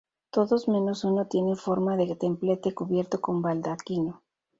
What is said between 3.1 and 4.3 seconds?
con baldaquino.